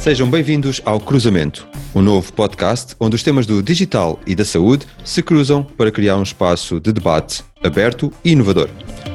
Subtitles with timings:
[0.00, 4.86] Sejam bem-vindos ao Cruzamento, um novo podcast onde os temas do digital e da saúde
[5.04, 8.70] se cruzam para criar um espaço de debate aberto e inovador.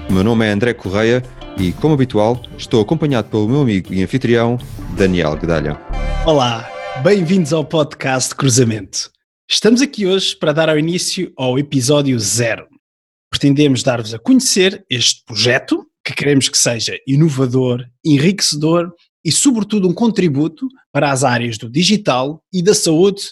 [0.07, 1.23] O meu nome é André Correia
[1.57, 4.59] e, como habitual, estou acompanhado pelo meu amigo e anfitrião,
[4.95, 5.75] Daniel Gedalha.
[6.23, 6.69] Olá,
[7.01, 9.09] bem-vindos ao podcast Cruzamento.
[9.49, 12.67] Estamos aqui hoje para dar ao início ao episódio zero.
[13.31, 18.93] Pretendemos dar-vos a conhecer este projeto, que queremos que seja inovador, enriquecedor
[19.25, 23.23] e, sobretudo, um contributo para as áreas do digital e da saúde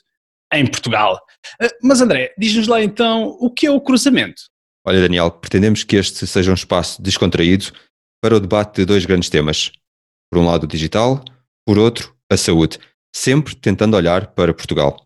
[0.52, 1.20] em Portugal.
[1.62, 4.42] Ah, mas, André, diz-nos lá então o que é o cruzamento.
[4.86, 7.72] Olha, Daniel, pretendemos que este seja um espaço descontraído
[8.22, 9.72] para o debate de dois grandes temas.
[10.32, 11.24] Por um lado, o digital,
[11.66, 12.80] por outro, a saúde,
[13.16, 15.06] sempre tentando olhar para Portugal.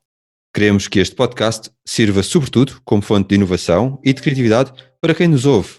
[0.55, 5.27] Queremos que este podcast sirva, sobretudo, como fonte de inovação e de criatividade para quem
[5.27, 5.77] nos ouve.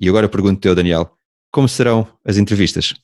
[0.00, 1.12] E agora pergunto-te, Daniel,
[1.52, 2.94] como serão as entrevistas?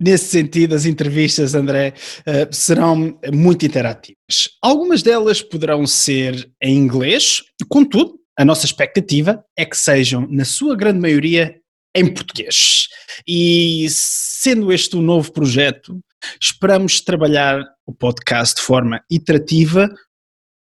[0.00, 4.48] Nesse sentido, as entrevistas, André, uh, serão muito interativas.
[4.62, 10.76] Algumas delas poderão ser em inglês, contudo, a nossa expectativa é que sejam, na sua
[10.76, 11.58] grande maioria,
[11.92, 12.86] em português.
[13.26, 15.98] E sendo este um novo projeto,
[16.40, 19.88] esperamos trabalhar o podcast de forma iterativa,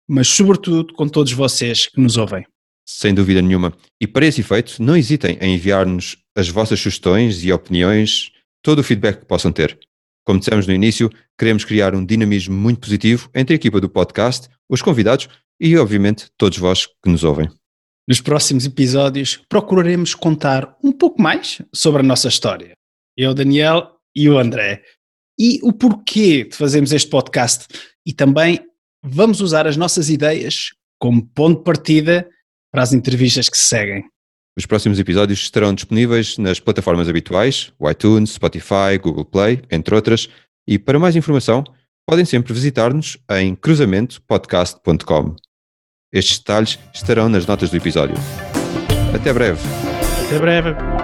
[0.08, 2.45] mas sobretudo com todos vocês que nos ouvem.
[2.86, 3.73] Sem dúvida nenhuma.
[4.00, 8.31] E para esse efeito, não hesitem em enviar-nos as vossas sugestões e opiniões
[8.64, 9.78] todo o feedback que possam ter.
[10.25, 14.47] Como dissemos no início, queremos criar um dinamismo muito positivo entre a equipa do podcast,
[14.69, 15.28] os convidados
[15.59, 17.50] e, obviamente, todos vós que nos ouvem.
[18.08, 22.73] Nos próximos episódios, procuraremos contar um pouco mais sobre a nossa história.
[23.16, 24.81] Eu, Daniel e o André.
[25.38, 27.67] E o porquê de fazermos este podcast.
[28.06, 28.59] E também
[29.03, 32.30] vamos usar as nossas ideias como ponto de partida
[32.72, 34.06] para as entrevistas que se seguem.
[34.58, 40.30] Os próximos episódios estarão disponíveis nas plataformas habituais, iTunes, Spotify, Google Play, entre outras,
[40.68, 41.64] e para mais informação
[42.08, 45.36] podem sempre visitar-nos em cruzamentopodcast.com.
[46.13, 48.16] Estes detalhes estarão nas notas do episódio.
[49.16, 49.59] Até breve.
[50.28, 51.03] Até breve.